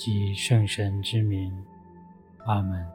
[0.00, 1.52] 及圣神之名，
[2.46, 2.86] 阿门。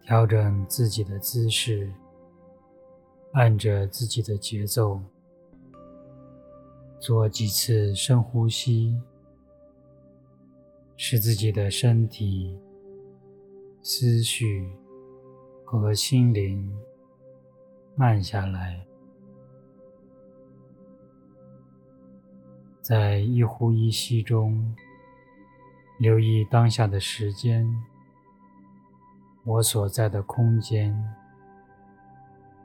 [0.00, 1.92] 调整自己的姿势，
[3.32, 4.98] 按着自己的节奏，
[6.98, 8.98] 做几次深呼吸，
[10.96, 12.58] 使自己的身体、
[13.82, 14.72] 思绪
[15.66, 16.74] 和心灵
[17.94, 18.86] 慢下来。
[22.84, 24.76] 在一呼一吸中，
[25.96, 27.66] 留意当下的时间。
[29.42, 30.94] 我所在的空间，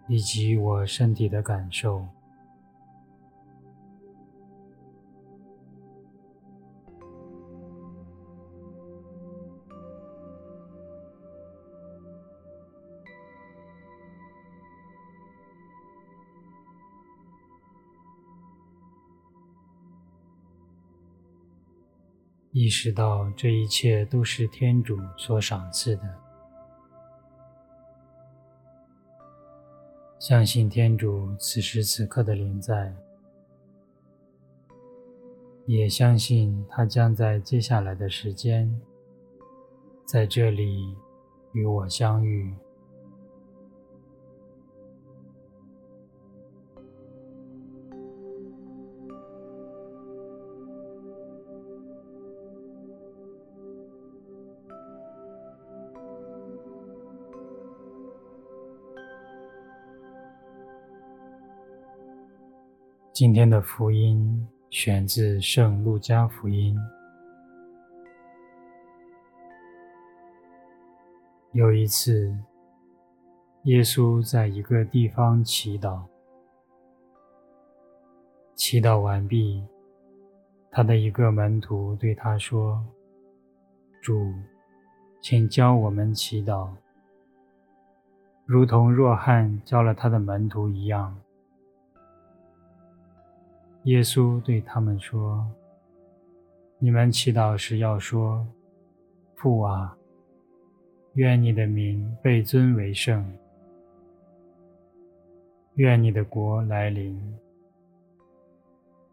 [0.10, 2.06] 以及我身体的感受。
[22.60, 26.04] 意识到这一切都是天主所赏赐的。
[30.20, 32.94] 相信天主此时此刻的临在，
[35.66, 38.70] 也相信他将在接下来的时间，
[40.04, 40.98] 在这里
[41.54, 42.54] 与我相遇。
[63.20, 66.74] 今天的福音选自《圣路加福音》。
[71.52, 72.34] 有一次，
[73.64, 76.02] 耶稣在一个地方祈祷，
[78.56, 79.66] 祈祷完毕，
[80.72, 82.82] 他的一个门徒对他说
[84.02, 84.34] ：“主，
[85.20, 86.70] 请教我们祈祷，
[88.46, 91.14] 如同若翰教了他的门徒一样。”
[93.84, 95.46] 耶稣对他们说
[96.80, 98.46] ：“你们祈祷时要说，
[99.36, 99.98] 父啊，
[101.14, 103.26] 愿你的名被尊为圣，
[105.76, 107.18] 愿你的国来临。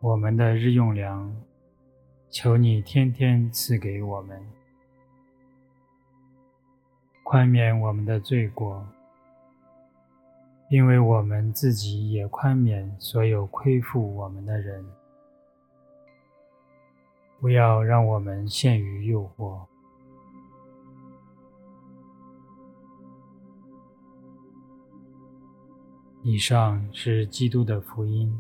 [0.01, 1.35] 我们的日用粮，
[2.29, 4.45] 求你天天赐给我们，
[7.23, 8.85] 宽免我们的罪过。”
[10.69, 14.85] 因为我们自己也宽免所有亏负我们的人，
[17.41, 19.61] 不要让我们陷于诱惑。
[26.23, 28.37] 以上是基督的福音。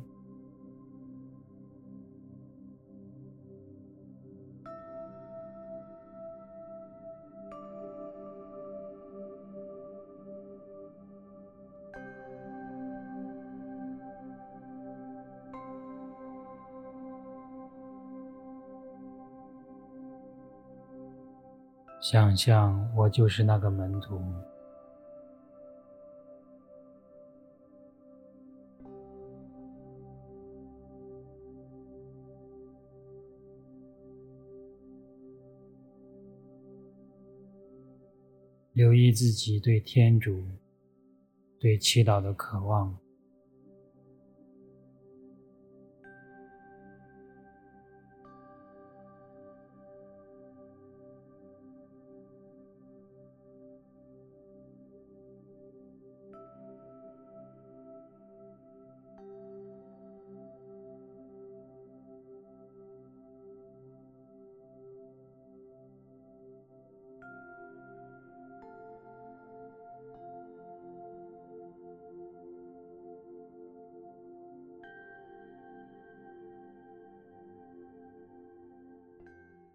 [22.08, 24.22] 想象我就是那个门徒，
[38.72, 40.44] 留意自己对天主、
[41.58, 42.96] 对祈祷的渴望。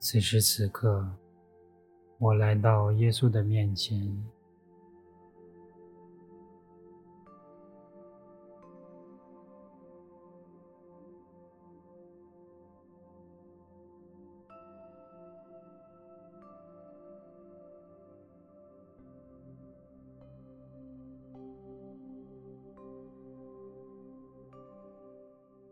[0.04, 1.08] 此时此刻
[2.18, 4.02] 我来到耶稣的面前。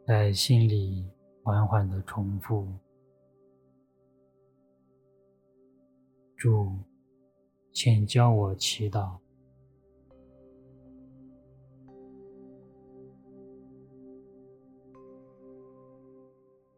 [0.05, 1.03] 在心里
[1.43, 2.67] 缓缓的重复
[6.39, 6.71] 主，
[7.73, 9.19] 请教我祈祷。”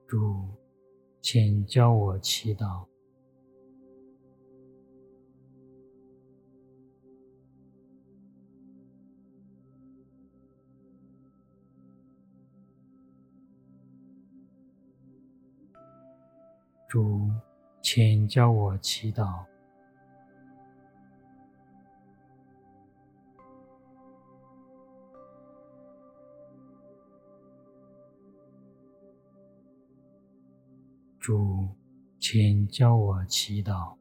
[0.08, 0.48] 主，
[1.22, 2.88] 请教我祈祷。
[16.90, 17.30] 主，
[17.84, 19.51] 请教我祈祷。
[31.22, 31.70] 主，
[32.20, 34.01] 请教我祈祷。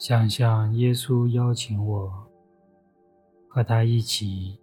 [0.00, 2.10] 想象耶稣邀请我
[3.46, 4.58] 和他一起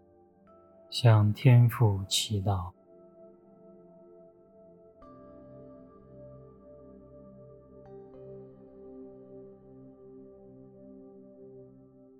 [0.89, 2.71] 向天父祈祷。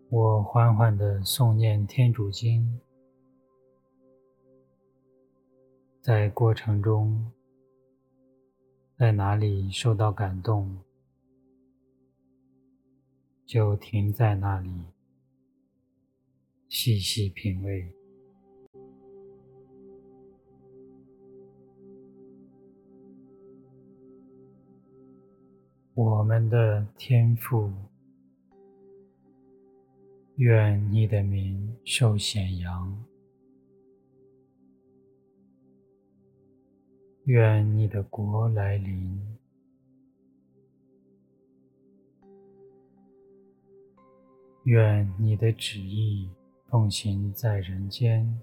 [0.10, 2.80] 我缓缓地诵念天主经，
[6.02, 7.32] 在过程中，
[8.96, 10.78] 在哪里受到感动，
[13.48, 14.70] 就停在那里，
[16.68, 17.90] 细细品味。
[25.94, 27.72] 我们的天赋，
[30.36, 33.02] 愿你的名受显扬，
[37.24, 39.37] 愿你的国来临。
[44.68, 46.30] 愿你的旨意
[46.66, 48.38] 奉行在人间，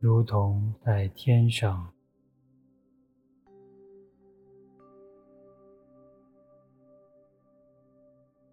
[0.00, 1.92] 如同在天上。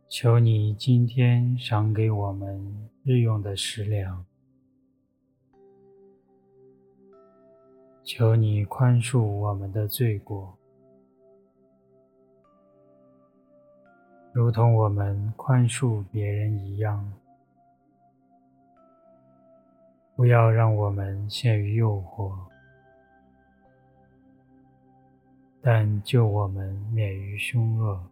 [0.07, 4.24] 求你今天赏给我们日用的食粮，
[8.03, 10.60] 求你宽恕我们的罪过。
[14.33, 17.11] 如同我们宽恕别人一样，
[20.15, 22.31] 不要让我们陷于诱惑，
[25.61, 28.10] 但救我们免于凶恶。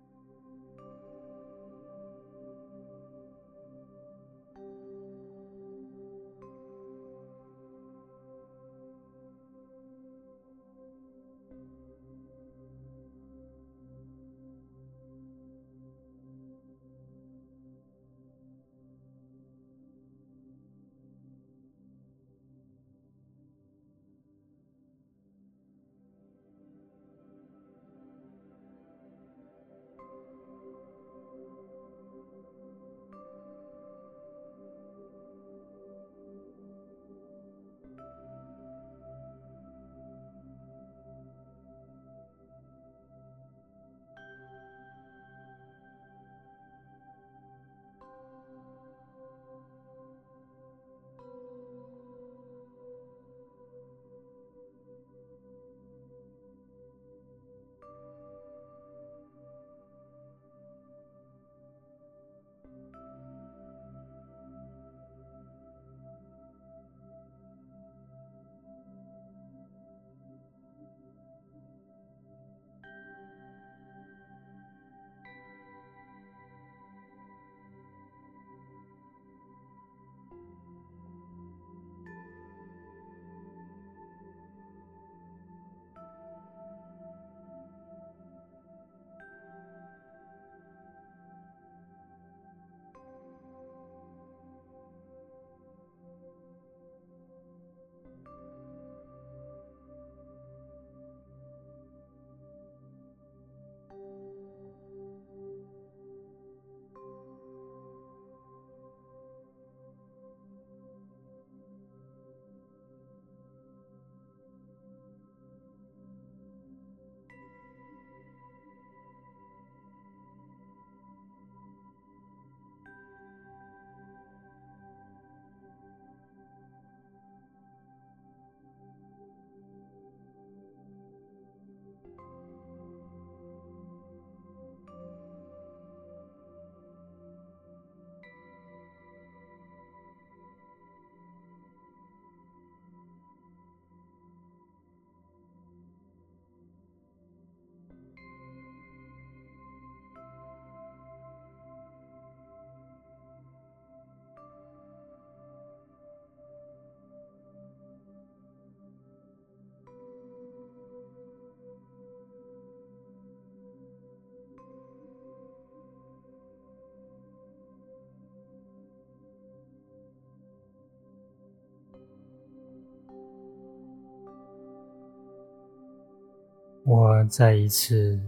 [176.86, 178.20] 我再一次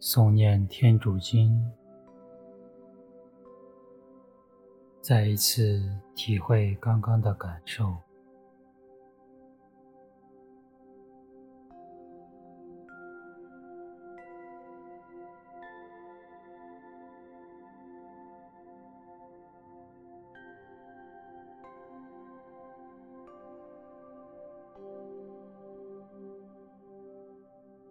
[0.00, 1.60] 诵念天主经，
[5.00, 5.82] 再一次
[6.14, 8.03] 体会刚刚的感受。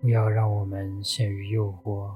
[0.00, 2.10] 不要让我们陷于诱惑，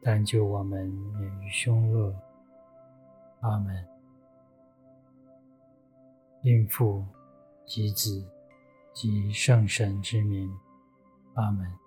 [0.00, 2.14] 但救我们免于凶恶。
[3.40, 3.86] 阿门。
[6.44, 7.04] 应父
[7.66, 8.26] 及子
[8.94, 10.50] 及圣神之名。
[11.34, 11.81] 阿门。